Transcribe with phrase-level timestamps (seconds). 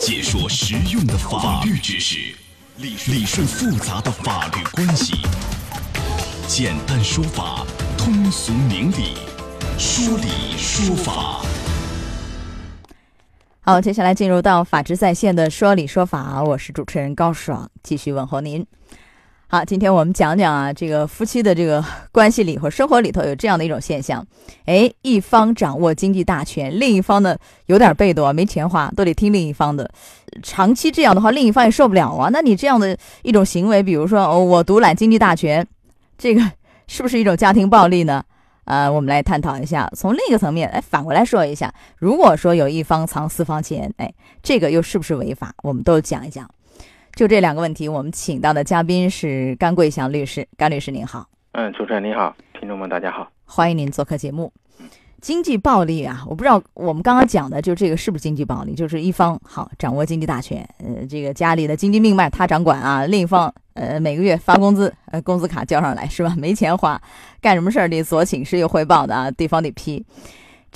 [0.00, 2.34] 解说实用的法律知识，
[2.76, 5.14] 理理顺复杂的法律关系，
[6.46, 7.66] 简单说法，
[7.98, 9.16] 通俗明理，
[9.76, 11.42] 说理说法。
[13.60, 18.64] 好，接下来进入到法治在线的说理说法，我是主持人高爽，继续问候您。
[19.50, 24.22] 好，今天我们讲讲啊，这个夫妻的这个关系里或生活里头有这样的一种现象，
[24.66, 29.90] 哎，一方掌握经济大权，另一方呢有点被动，没钱花，都得听另一方的。
[30.42, 32.28] 长期这样的话，另一方也受不了啊。
[32.30, 35.66] 那你这样的一种行为，比如说哦，我独揽经济大权，
[36.18, 36.42] 这个
[36.86, 38.22] 是不是一种家庭暴力呢？
[38.64, 39.90] 呃，我们来探讨一下。
[39.96, 44.12] 从另一个层面，哎，反过来说一下，如果说有一方藏私房钱，哎，
[44.42, 45.54] 这个又是不是违法？
[45.62, 46.46] 我们都讲一讲。
[47.18, 50.46] 就这两个问题，我们请到的嘉宾是甘桂祥律师。
[50.56, 54.52] 甘律师您好，嗯，主持人您好，听众们大家好，欢迎您做客节目。
[55.20, 58.72] 经济暴力啊，我不知道我们刚刚讲的就这个是不是经济暴力？
[58.72, 66.32] 就是一方好掌握经济大权，呃，这个家里的经济命脉他掌管啊，另一方呃每个月发工资，呃工资卡交上来是吧？
[66.38, 67.02] 没钱花，
[67.40, 70.06] 干什么事儿得左请示右汇报的啊，对方得批。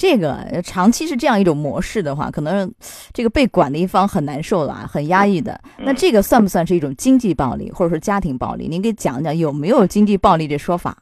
[0.02, 2.68] 这个长期是这样一种模式的话，可能
[3.12, 5.60] 这个被管的一方很难受了，很压抑的。
[5.78, 8.66] 那这个算不算是一种经济暴力，或者说家庭暴力？
[8.66, 10.98] 您给讲讲有没有经济暴力这说法？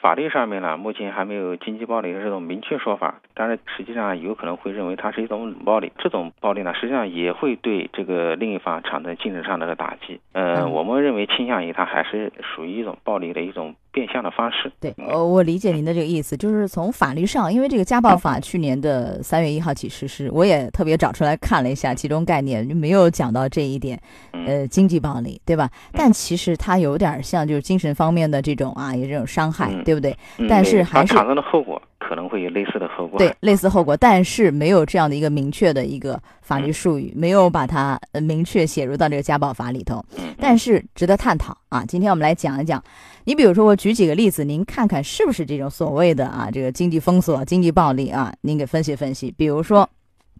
[0.00, 5.92] 法律上面呢，目前还没有经济暴力的这种明确说法，但是实际上有可能会认为它是一种冷暴力。
[5.98, 10.20] 这种暴力呢，实际上也会对这个另一方产生精神上的打击。
[10.32, 13.76] 呃，我们认为倾向于它还是属于一种暴力的一种。
[13.96, 23.98] 变相的方式，对，呃，我理解您的这个意思，就是从法律上，因为这个家暴法去年的三月一号起实施，我也特别找出来看了一下，其中概念就没有讲到这一点，
[24.32, 25.70] 呃，经济暴力，对吧？
[25.94, 30.14] 但其实它有点像就是精神方面的这种啊，有这种伤害，对不对？
[30.46, 31.80] 但是还是产生的后果。
[31.98, 40.04] 可能会有类似的后果，对类似后果，但是没有这样的一个明确的一个法律术语，没有把它明确写入到这个家暴法里头。
[40.38, 41.84] 但是值得探讨啊！
[41.88, 42.80] 今天我们来讲一讲，
[43.26, 48.32] 你比如说我举几个例子，您看看是不是这种所谓的啊这个经济封锁、经济暴力啊？
[48.42, 49.34] 您给分析分析。
[49.36, 49.80] 比如说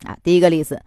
[0.04, 0.80] 啊，第一个例子，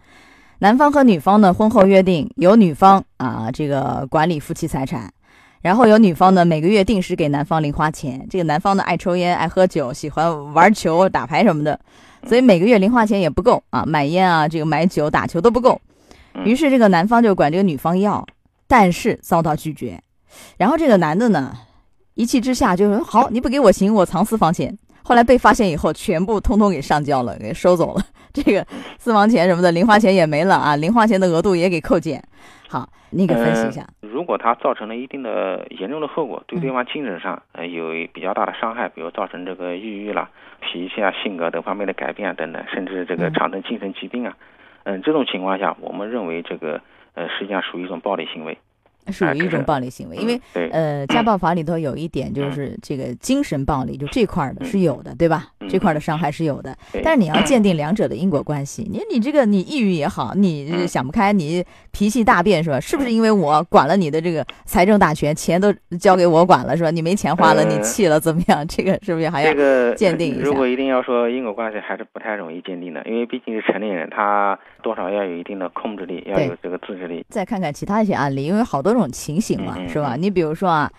[0.60, 5.12] 男方和女方呢婚后约定由女方啊这个管理夫妻财产。
[5.60, 8.26] 然后有女方呢，每个月定时给男方零花钱。
[8.30, 11.78] 这个男方呢，爱抽烟、爱喝酒、喜欢玩球、打牌什么的，
[12.26, 15.78] 所以每个月零花钱也不够啊，买烟啊，这个买酒、打球都不够。
[16.46, 18.26] 于是这个男方就管这个女方要，
[18.66, 20.02] 但是遭到拒绝。
[20.56, 21.54] 然后这个男的呢，
[22.20, 28.02] 一气之下就说：“好，你不给我行，我藏私房钱。”后来被发现以后，全部通通给上交了，给收走了。
[28.34, 28.62] 这个
[28.98, 32.22] 私房钱什么的，零花钱也没了啊，零花钱的额度也给扣减。
[32.68, 33.86] 好，你给分析一下。
[34.02, 40.28] 如果他造成了一定的严重的后果，对对方精神上呃有比较大的伤害，比如造成这个抑郁啦、
[40.60, 44.36] 脾气啊、性格等方面的改变啊等等，甚至这个产生精神疾病啊，
[44.84, 46.82] 嗯，这种情况下，我们认为这个
[47.14, 48.58] 呃实际上属于一种暴力行为。
[49.08, 50.40] 属于一种暴力行为，因为
[50.70, 55.48] 呃，家暴法里头有一点就是这个精神暴力，就这块的是有的，对吧？
[55.68, 58.88] 这块的伤害是有的，但是你要鉴定两者的因果关系。
[58.90, 62.80] 你你这个你抑郁也好，你想不开，你脾气大变是吧？
[62.80, 66.90] 是不是因为我管了你的这个财政大权，钱都交给我管了是吧？
[66.90, 68.66] 你没钱花了，你气了怎么样？
[68.68, 69.52] 这个是不是还要
[69.94, 70.44] 鉴定一下？
[70.44, 77.24] 如果一定要说因果关系，还是不太容易鉴定的，因为毕竟是成年人，他多少要有一定的控制力，要有这个自制力。
[77.28, 79.76] 再看看其他一些案例，因为好多种情形嘛。
[79.88, 80.16] 是吧？
[80.16, 80.90] 你比如说啊，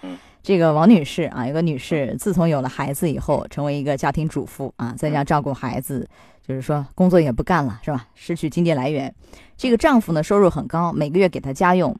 [0.43, 6.07] 这个王女士啊，有个女士，自从有了孩子以后，成为一个家庭主妇啊，在家照顾孩子，
[6.45, 8.07] 就是说工作也不干了，是吧？
[8.15, 9.13] 失去经济来源。
[9.55, 11.95] 这个丈夫呢，收入很高，每个月给她家用，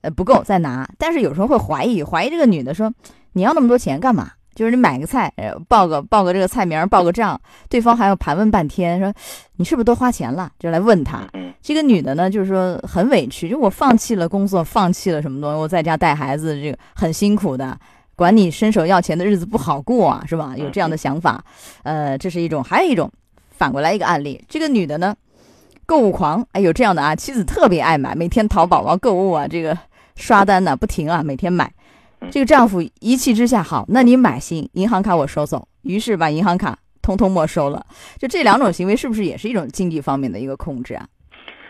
[0.00, 0.88] 呃，不够再拿。
[0.98, 2.92] 但是有时候会怀疑，怀疑这个女的说
[3.32, 9.12] ：“你要那么多钱干嘛？”就是你买个菜，呃，报个报个这个菜名，报个账，对方还要盘问半天，说
[9.56, 10.50] 你是不是多花钱了？
[10.58, 11.22] 就来问他。
[11.60, 17.78] 这个女的呢，就是说很委屈，就我放弃了工作，放弃了什么东西，我在家带孩子，这个很辛苦的，
[18.14, 20.54] 管你伸手要钱的日子不好过啊，是吧？
[20.56, 21.44] 有这样的想法，
[21.82, 23.10] 呃，这是一种，还有一种
[23.50, 25.14] 反过来一个案例，这个女的呢，
[25.84, 29.76] 购物狂，哎，有这样的啊，妻子特别爱买，每天淘宝啊购物啊，这个
[30.14, 31.70] 刷单呢不停啊，每天买。
[32.30, 37.84] 这个丈夫一气之下，好，那你买新银行卡我收走，于是把银行卡通通没收了。
[38.18, 41.06] 就这两种行为，是不是也是一种经济方面的一个控制啊？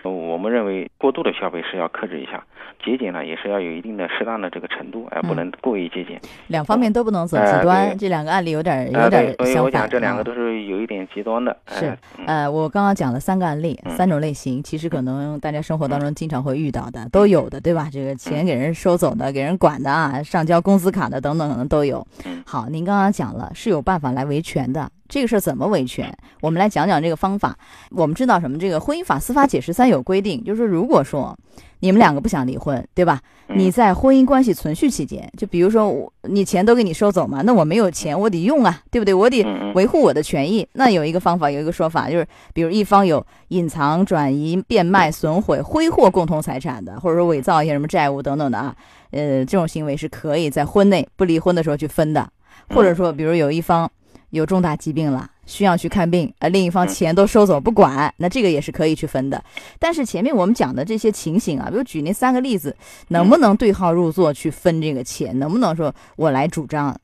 [0.03, 2.45] 我们认为过度的消费是要克制一下，
[2.85, 6.21] 节俭呢也是要有一定的适当的这个程度，而不能过于节俭。
[6.49, 9.47] 两方面都不能走极端，这两个案例有点有点相反。
[9.47, 11.57] 所以我讲这两个都是有一点极端的。
[11.69, 11.97] 是，
[12.27, 17.89] 呃，我刚刚讲了三个案例，三种类型，其实可能大家生活当中经常会遇到的，都有的，对吧？
[17.91, 22.07] 这个钱给人收走的，给人管的啊，上交工资卡的等等等等都有。
[22.45, 24.89] 好，您刚刚讲了是有办法来维权的。
[25.09, 26.13] 这个事儿怎么维权？
[26.41, 27.57] 我们来讲讲这个方法。
[27.91, 28.59] 我们知道什么？
[28.59, 31.39] 这个婚姻法司法解释三有规定，就是如果说
[31.81, 33.21] 你们两个不想离婚，对吧？
[33.49, 39.15] 你在婚姻关系存续期间，就比如说我你钱都给你收走嘛，那我没有钱，我得用啊，对不对？
[39.15, 39.45] 我得
[39.75, 40.67] 维护我的权益。
[40.73, 48.75] 那有一个方法，有一个说法，就是比如一方有隐藏、转移、变卖、损毁、挥霍共同财产的，或者说伪造一些什么债务等等的啊，
[49.11, 52.29] 呃，这种行为是可以在婚内不离婚的时候去分的。
[52.71, 53.89] 或者说，比如有一方
[54.31, 59.43] 有重大疾病了，需要去看病，而另一方钱都收走不管，那这个也是可以去分的。
[59.79, 62.77] 但是前面我们讲的这些情形啊，比如举那三个例子，
[63.09, 65.39] 能不能对号入座去分这个钱？
[65.39, 66.95] 能不能说我来主张，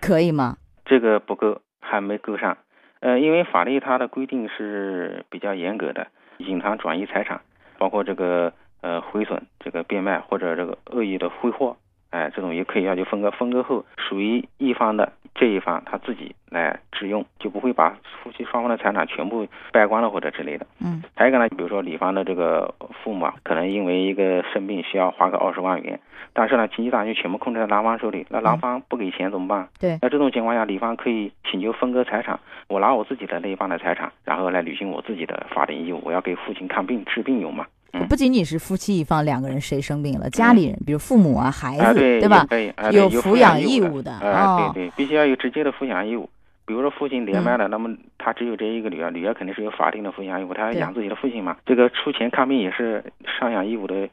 [0.00, 0.56] 可以吗？
[0.84, 2.56] 这个不够，还没够上。
[3.00, 6.06] 呃，因为法律它的规定是比较严格的，
[6.38, 7.40] 隐藏、转移财产，
[7.78, 11.76] 包括这个呃毁损、这个变卖或者这个恶意的挥霍。
[12.10, 20.66] 哎，这种也可以要求分割，分割后属于一方的这一方他自己来支用，就不会把夫妻双方的财产全部败光了或者之类的。
[20.80, 26.00] 嗯，还有一个呢，比如说女方的这个父母啊，可能因为一个生病需要花个二十万元，
[26.32, 29.68] 但是呢，经济大权全部控制在男方手里，那男方不给钱怎么办？
[29.78, 32.38] 对，那这种情况下，女方可以请求分割财产，
[32.68, 37.66] 我拿我自己的那一半的财产，然后来履行我自己的法定义务，我要给父亲看病治病用嘛。
[38.08, 42.46] 不仅仅是夫妻一方两个人谁生病了，家里人比如父母啊、孩子，对吧？
[42.92, 46.28] 有抚养义务的啊，对对，必须要有直接的抚养义务。
[46.64, 47.88] 比如说父亲年迈了，那么
[48.18, 51.56] 他只有这一个女儿，女儿肯定是有法定的抚养义务，他要养自己的父亲嘛。
[51.64, 53.04] 这个出钱看病也是
[53.40, 54.08] 赡养义务的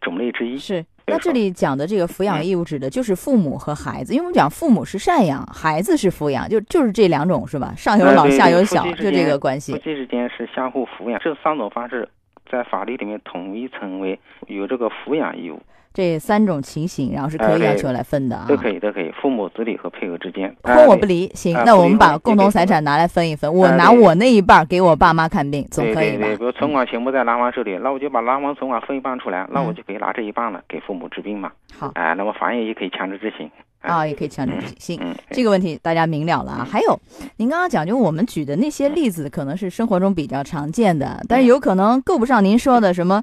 [0.00, 0.56] 种类之一。
[0.56, 7.74] 是，那这里讲的这个抚养义务指的就是父母和孩子，因为我们讲父母是赡养，孩子是抚养，就就是这两种是吧？
[7.76, 9.72] 上有老下有小，就这个关系。
[9.72, 12.08] 夫妻之间是相互抚养，这三种方式。
[12.50, 15.60] 在法律里面统一成为有这个抚养义务，
[15.92, 26.26] 这三种情形，然后是可以要求来分的啊，都可以，都可以，父母、子女和配偶之间，婚我不离，行，那我们把共同财产拿来分一分，我拿我那一半给我爸妈看病，总可以吧？
[26.36, 31.52] 比如存款全部在男方手里，那我就把男方存款分一半出来，那我就可以拿这一半了给父母治病嘛。
[31.78, 33.50] 好，哎，那么法院也可以强制执行。
[33.80, 35.00] 啊，也可以强制执行。
[35.30, 36.68] 这个问题大家明了了啊。
[36.68, 36.98] 还有，
[37.36, 43.22] 您刚刚讲，就我们举的那些例子，可能是生活中比较常见的，但是有可能够不上您说的什么，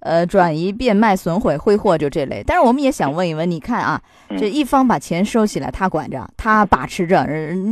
[0.00, 2.42] 呃，转移、变卖、损毁、挥霍就这类。
[2.46, 4.00] 但是我们也想问一问，你看啊，
[4.38, 7.24] 这一方把钱收起来，他管着，他把持着，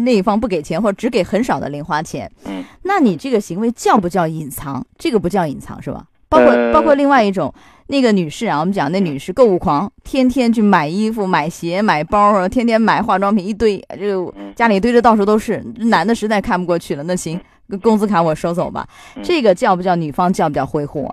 [0.04, 4.84] 那一方不给钱或者只给很少的零花钱，嗯，那你这个行为叫不叫隐藏？
[4.98, 6.04] 这个不叫隐藏是吧？
[6.34, 7.52] 包括包括另外一种。
[7.86, 15.62] 那个女士啊，我们讲那女士购物狂，天天去买衣服、买鞋、买包，天天买化妆品一堆，就家里堆着到处都是。
[15.90, 17.38] 男的实在看不过去了，那行，
[17.82, 18.88] 工资卡我收走吧。
[19.22, 21.06] 这个叫不叫女方叫不叫挥霍？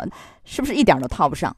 [0.46, 1.54] 是不是一点都套不上？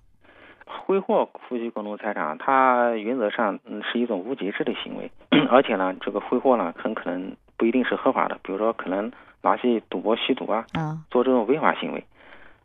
[0.65, 3.59] 挥霍夫妻共同财产，它原则上
[3.91, 5.11] 是一种无节制的行为，
[5.51, 9.11] 而且呢，这个挥霍呢，很可能不一定是合法的，比如说可能
[9.43, 10.65] 拿去赌博、吸毒啊，
[11.11, 12.03] 做这种违法行为。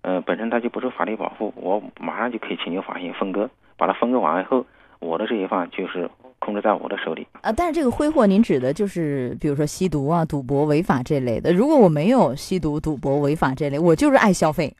[0.03, 4.65] 呃，本身它就不受法律保护，我马上就可以请求法院分割，把它分割完以后，
[5.01, 6.09] 我的这一方就是
[6.39, 7.27] 控制在我的手里。
[7.43, 11.53] 啊，但是这个挥霍，您指的就是比如说吸毒啊、赌博违法这类的。
[11.53, 14.73] 如果我没有吸毒、赌博违法这类，我就是爱消费。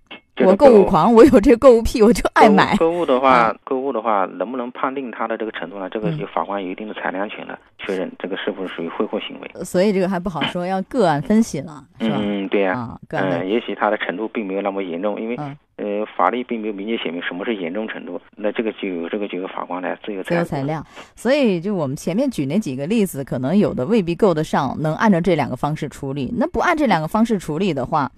[0.45, 2.77] 我购物狂，我有这个购物癖，我就爱买。
[2.77, 5.89] 购物的话，购物的话，能不能判定他的这个程度呢？
[5.91, 9.65] 这个有法官有一定的裁量权的，确认这个是否属于挥霍行为。
[9.65, 12.17] 所以这个还不好说，要个案分析了，是吧？
[12.21, 12.73] 嗯，对呀。
[12.79, 15.37] 啊，嗯，也许他的程度并没有那么严重，因为
[15.77, 20.85] 呃，法律并没有明确写明什么是严重程度，那这个就由这个就由法官来自由自由裁量。
[21.15, 26.33] 所以就我们前面举那几个例子，可能有的未必够得上，能按照这两个方式处理。
[26.37, 28.11] 那不按这两个方式处理的话。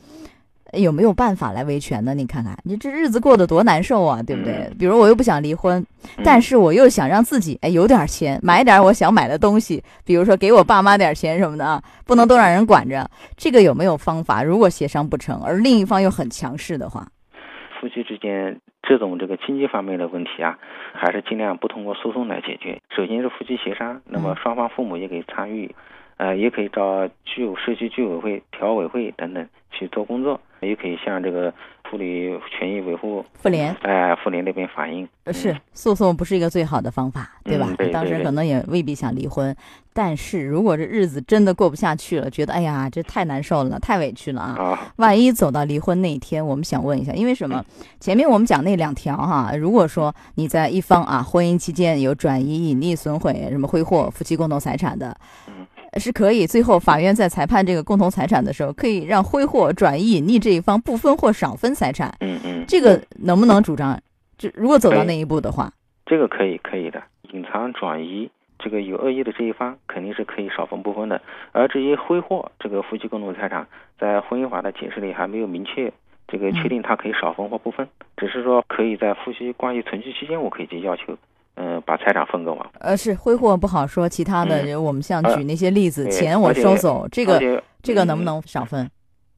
[0.73, 2.15] 有没有办法来维权呢？
[2.15, 4.71] 你看看，你这日子过得多难受啊，对不对？
[4.79, 5.85] 比如我又不想离婚，
[6.25, 13.09] 但是我又想让自己哎有点钱，买点我想买的东西，比如说给我爸妈点钱什么的啊，不能都让人管着。
[13.37, 14.43] 这个有没有方法？
[14.43, 17.07] 如果协商不成，而另一方又很强势的话，
[17.81, 20.59] 夫妻之间这种这个经济方面的问题啊，
[20.93, 22.81] 还是尽量不通过诉讼来解决。
[22.95, 25.75] 首先是夫妻协商，那么双方父母也可以参与，
[26.21, 30.39] 呃，也可以找居社区居委会、调委会等等去做工作。
[30.61, 31.51] 也可以向这个
[31.85, 35.09] 妇女权益维护妇联，哎，妇联那边反映。
[35.33, 37.73] 是诉讼不是一个最好的方法，对吧？
[37.79, 39.57] 对当时可能也未必想离婚，
[39.95, 44.93] 但是如果这日子真的过不下去了，觉得哎呀，这太难受了，太委屈了啊！
[44.97, 47.65] 万一走到离婚那一天，我们想问一下，因为什么？
[47.99, 55.17] 前面我们讲那两条哈，如果说你在一方啊，婚姻期间有转移、隐匿、损毁、什么挥霍夫妻共同财产的。
[55.99, 62.15] 是可以，最后法院在裁判这个共同财产的时候，可以让挥霍、转移、隐匿这一方不分或少分财产。
[62.21, 64.01] 嗯嗯，这个能不能主张？
[64.39, 65.73] 就如果走到那一步的话，
[66.07, 67.03] 这个可以，可以的。
[67.33, 71.21] 隐藏、转移这个有恶意的这一方肯定是可以少分不分的。
[71.53, 73.67] 而至于挥霍这个夫妻共同财产，
[73.99, 75.93] 在婚姻法的解释里还没有明确
[76.27, 81.17] 这个确定他可以少分或不分，只是说可以在夫妻关系存续期间，我可以去要求，
[81.61, 82.67] 嗯，把财产分割完。
[82.81, 88.91] 呃，是挥霍不好说，其他的我们像举那些例子，钱我收走，这个这个能不能少分？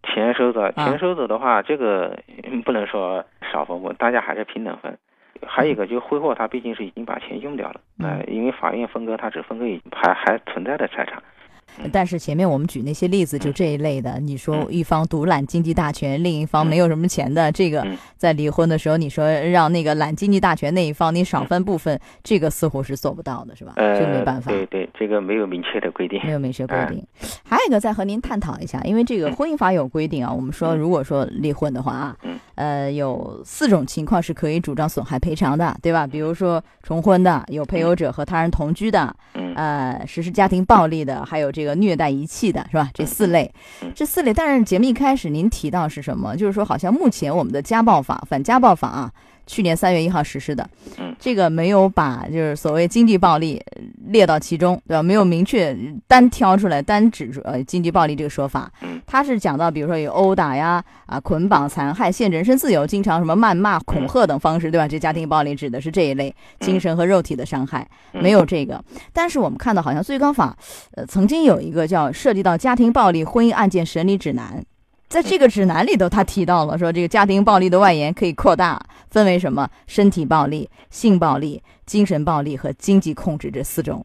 [0.05, 2.17] 钱收走，钱收走的话，这个
[2.65, 4.97] 不能说少分，我大家还是平等分。
[5.45, 11.21] 还有一个就是挥霍，他毕竟是已经把钱用掉了，哎，因为法院分割，他只分割已还还存在的财产。
[11.93, 17.87] 但是前面我们举那些例子，就这一类的，你说一方独揽经济大权，另一方没有什么钱的，这个
[18.17, 23.73] 在离婚的时候，你说让那个揽经济大权那一方你少分部分，这个似乎是做不到的，是吧？
[23.77, 24.51] 这个没办法。
[24.51, 26.21] 对对，这个没有明确的规定。
[26.25, 27.03] 没有明确规定。
[27.43, 32.17] 还有一个再和您探讨一下，因为这个婚姻法有规定啊，我们说如果说离婚的话啊，
[32.57, 36.07] 呃，有四种情况是可以主张损害赔偿的，对吧？
[36.07, 39.15] 比如说重婚的，有配偶者和他人同居的，
[39.57, 41.62] 呃，实施家庭暴力的，还有这。
[41.63, 42.91] 这个虐待遗弃的是吧？
[42.93, 43.49] 这四类，
[43.95, 44.35] 这四类。
[44.35, 46.37] 但是节目一开始您提到是什么？
[46.37, 49.13] 就是说，好像目前我们的家暴法、反家暴法啊。
[49.45, 53.61] 去年三月一号实施的，嗯，这个没有把就是所谓经济暴力
[54.13, 55.03] 列到其中，对吧？
[55.03, 55.77] 没有明确
[56.07, 64.87] 单挑出来单指呃经济暴力这个说法，嗯，他是讲到比如说有殴打呀啊捆绑残害限制人身自由，经常什么谩骂恐吓等方式，对吧？
[64.87, 68.81] 这家庭暴力指的是这一类精神和肉体的伤害，没有这个。
[69.13, 70.57] 但是我们看到好像最高法
[70.95, 74.65] 呃曾经有一个叫涉及到家庭暴力婚姻案件审理指南。
[75.13, 84.03] 在这个指南里头，他提到了说，这个家庭暴力的外延可以扩大，分为什么身体暴力、性暴力、精神暴力和经济控制这四种。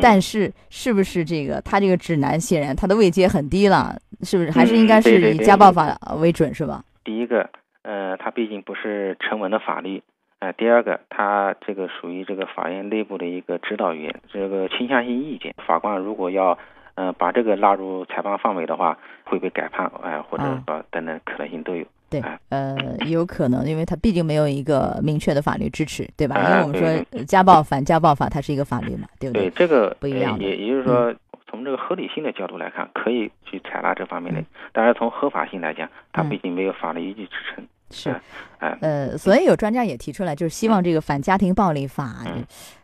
[0.00, 3.96] 但是，是不是这个他这个指南显然他的位阶很低了？
[4.22, 6.82] 是不是还是应该是以家暴法为准，是吧？
[7.04, 7.48] 第一个，
[7.82, 10.02] 呃，它毕竟不是成文的法律，
[10.40, 16.58] 呃，第二个，它这个属于这个法院内部的一个指导员，这个倾向性意见，法官如果要。
[16.94, 21.84] 嗯，把这个纳入裁判范围的话，会被改判，哎，或者说等等可能性都有。
[22.10, 26.36] 对，呃，有可能，因为它毕竟没有一个明确的法律支持，对吧？
[26.38, 29.48] 因为我们说家暴反家暴法，它是一个法律嘛，对不对？
[29.48, 30.38] 对，这个不一样。
[30.38, 31.14] 也也就是说，
[31.48, 37.66] 从这个合理性的角度来看，可以去采纳这方面的，但是从合法性来讲，它毕竟没有法律依据支撑。
[37.90, 38.14] 是，
[38.58, 42.24] 哎，呃，所以有专家也提出来，就是希望这个反家庭暴力法。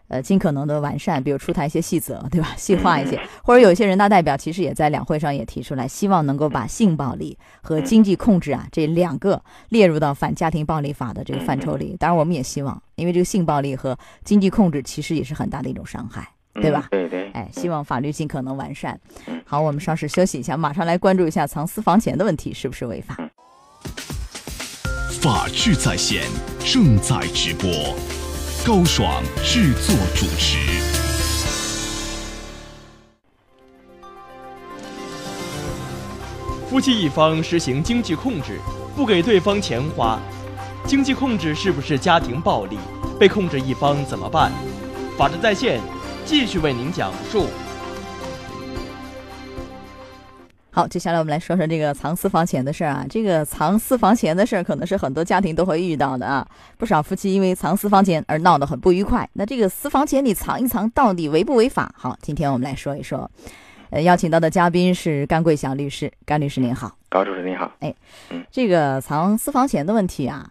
[0.08, 2.48] 呃，尽可能的完善，比如出台一些细则，对吧？
[2.56, 11.94] 细化一些，或者有一些人大代表其实也在两会上也提出来，希望能够把性暴力和经济控制啊这两个列入到反家庭暴力法的这个范畴里。
[11.98, 16.88] 当然，我们也希望，因为这个性暴力和经济控制其实也是很大的一种伤害，对吧？
[16.90, 17.30] 对对。
[17.32, 18.98] 哎，希望法律尽可能完善。
[19.44, 23.16] 好，我们稍事休息一下，马上来关注一下藏私房钱的问题是不是违法？
[25.20, 26.22] 法治在线
[26.60, 27.68] 正在直播。
[28.68, 30.58] 高爽制作主持。
[36.68, 38.60] 夫妻一方实行经济控制，
[38.94, 40.20] 不给对方钱花，
[40.86, 42.76] 经济控制是不是家庭暴力？
[43.18, 44.52] 被控制一方怎么办？
[45.16, 45.80] 法治在线
[46.26, 47.46] 继续为您讲述。
[50.78, 53.04] 好，接下来我们来说说这个藏私房钱的事儿啊。
[53.10, 56.46] 这个藏私房钱的事儿，可能是很多家庭都会遇到的啊。
[56.76, 59.28] 不少夫妻因为藏私房钱而闹得很不愉快。
[59.32, 61.92] 那这个私房钱你藏一藏，到底违不违法？
[61.96, 63.28] 好，今天我们来说一说。
[63.90, 66.96] 呃，邀请到的嘉宾是甘桂祥律师，甘律师您好。
[67.08, 67.72] 高主任您好。
[67.80, 67.92] 哎，
[68.48, 70.48] 这个藏私房钱的问题啊。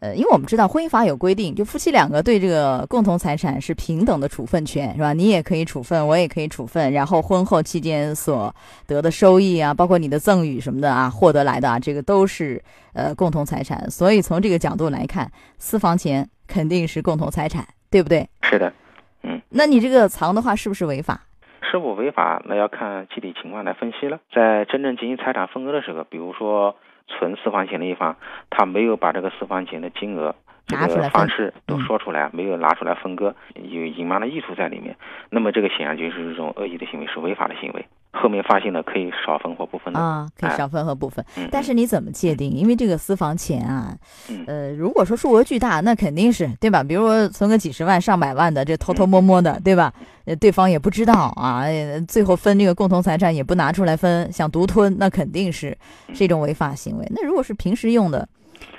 [0.00, 5.12] 呃，因为我们知道婚姻法有规定，就夫妻两个对这个共同财产是平等的处分权，是吧？
[5.12, 6.92] 你也可以处分，我也可以处分。
[6.92, 8.54] 然后婚后期间所
[8.86, 12.62] 得的收益啊，包括你的赠与什么的啊，获得来的啊，这个都是
[12.92, 13.90] 呃共同财产。
[13.90, 15.28] 所以从这个角度来看，
[15.58, 18.28] 私房钱肯定是共同财产，对不对？
[18.42, 18.72] 是的，
[19.24, 19.42] 嗯。
[19.48, 21.20] 那你这个藏的话是不是违法？
[21.60, 24.20] 是否违法，那要看具体情况来分析了。
[24.32, 26.76] 在真正进行财产分割的时候，比如说。
[27.08, 28.16] 存私房钱的一方，
[28.50, 30.34] 他没有把这个私房钱的金额、
[30.66, 34.96] 这个方式都说出来，没有拿出来分割，有隐瞒的意图在里面，
[35.30, 37.86] 那么这个显然就是一种恶意的行为，是违法的行为。
[38.12, 41.24] 后面发现的可以少分或不分的啊，可以少分和不分。
[41.50, 42.50] 但是你怎么界定？
[42.50, 43.96] 因为这个私房钱啊，
[44.46, 46.82] 呃，如果说数额巨大，那肯定是对吧？
[46.82, 49.92] 比如说存个几十万、上百万的，这偷偷摸摸的，对吧？
[50.24, 51.64] 呃，对方也不知道啊，
[52.08, 55.76] 最后分这个共同财产也不拿出来分，想独吞，那肯定是
[56.12, 57.06] 是一种违法行为。
[57.10, 58.28] 那如果是平时用的。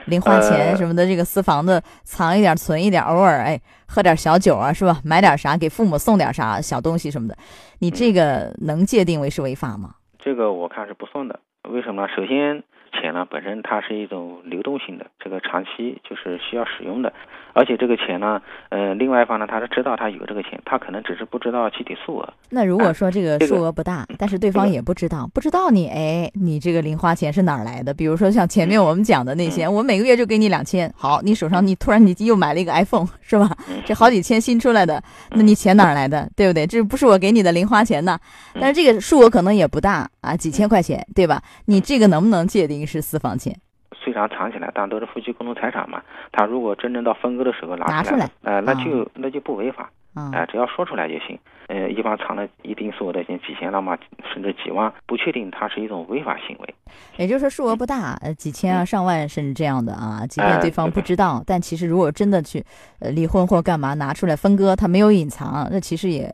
[0.06, 5.00] 零花钱什么的，这个私房的藏一点，存一点，偶尔哎喝点小酒啊，是吧？
[5.04, 7.38] 买点啥给父母送点啥小东西什么的，
[7.80, 9.96] 你这个能界定为是违法吗？
[10.18, 11.40] 这个我看是不算的。
[11.70, 12.08] 为什么呢？
[12.16, 17.14] 首先，钱呢本身它是一种流动性的，这个长期就是需要使用的，
[17.60, 22.34] 而且这个钱呢，呃，另外一方呢他是知道他有这个钱，他可能只是不知道具体数额。
[22.50, 27.94] 那如果说这个数额不大，但是对方也不知道，不知道你哎，你这个零花钱是哪儿来的？
[27.94, 33.54] 比如说像前面我们讲的那些，我每个月就给你两千，好，你手上你突然你又买了一个 iPhone 是吧？
[33.86, 36.30] 这好几千新出来的，那你钱哪儿来的？
[36.38, 36.66] 对不对？
[36.66, 38.18] 这不是我给你的零花钱呢？
[38.54, 41.42] 但是这个数额可能也不大啊，几千块钱，对吧？
[41.66, 43.54] 你这个能不能界定是私房钱？
[44.02, 46.02] 虽然藏起来，但都是夫妻共同财产嘛。
[46.32, 49.90] 他如果真正到分割的时候拿出来，呃，那就那就不违法。
[50.16, 51.38] 啊，只要说出来就行。
[51.68, 53.96] 呃，一般藏了一定数额的钱，几千了嘛，
[54.34, 56.76] 甚至几万，不确定它是一种违法行为。
[57.16, 62.62] 也就是说，数额不大，呃，几千啊、上万甚至这样的啊，即便对方不知道，但其实如果真的去
[63.00, 66.28] 呃离婚或干嘛拿出来分割，他没有隐藏，那其实也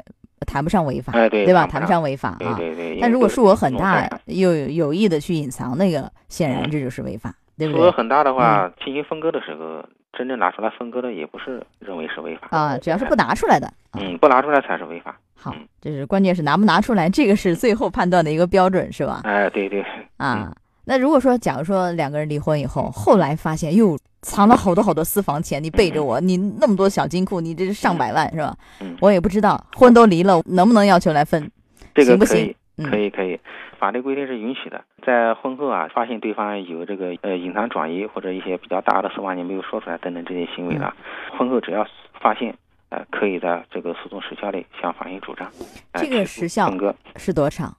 [0.48, 1.68] 谈不上违法，对吧？
[1.68, 2.56] 谈不上违法啊。
[2.58, 2.98] 对对。
[3.02, 7.82] 但如果数额很大，又有意的去隐藏，那个显然这就是违法，对不对？
[7.82, 9.84] 数额很大的话，进行分割的时候。
[10.18, 13.70] 真正拿出来分割的也不是认为是违法啊，只要是不拿出来的，
[14.00, 15.14] 嗯，不拿出来才是违法。
[15.36, 19.20] 好，这是关键是拿不拿出来，这个是最后判断的一个标准，是吧？
[19.26, 19.86] 哎，对对。
[20.16, 28.56] 啊，那如果说，假如说两个人离婚以后，后来发现又藏了好多好多私房钱，你背着我，你那么多小金库，你这是上百万是吧？
[28.80, 31.52] 嗯，我也不知道，婚都离了，能不能要求来分？
[31.98, 32.56] 行不行？
[32.84, 33.40] 可以可以，
[33.80, 34.84] 法律规定是允许的。
[35.06, 40.94] 在婚后啊，发现对方有这个呃隐藏转移或者一些比较大的私房钱没有说出来等等这些行为了，
[41.38, 41.88] 婚后只要
[42.20, 42.54] 发现，
[42.90, 45.50] 呃，可以在这个诉讼时效内向法院主张。
[45.94, 46.70] 这个时效
[47.16, 47.76] 是多长？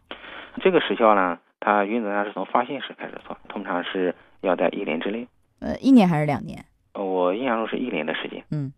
[0.63, 5.29] 这个时效呢，它原则上是从发现时开始算，通常是要在一年之内。
[5.61, 6.65] 呃，一年还是两年？
[6.95, 8.43] 呃我印象中是一年的时间。
[8.51, 8.73] 嗯，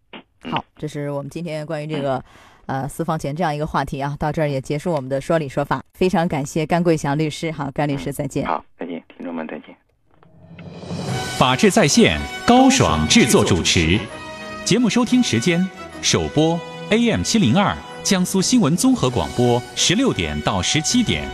[0.51, 2.21] 好，这是我们今天关于这个。
[2.69, 5.81] 呃，私房钱这样一个话题啊，到这儿也结束我们的说理说法。
[5.99, 8.47] 非常感谢甘桂祥律师，好，甘律师再见。
[8.47, 9.77] 好，再见，听众们再见。
[11.37, 13.99] 法治在线，高爽制作主持。
[14.65, 15.69] 节目收听时间：
[16.01, 16.57] 首播
[16.91, 21.29] AM 七零二江苏新闻综合广播十六点到十七点，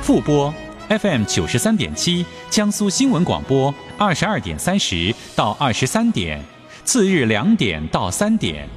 [0.00, 0.54] 复播
[0.88, 6.40] FM 九十三点七江苏新闻广播二十二点三十到二十三点，
[6.84, 8.68] 次日两点到三点。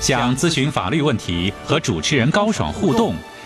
[0.00, 3.16] 想咨询法律问题和主持人高爽互动，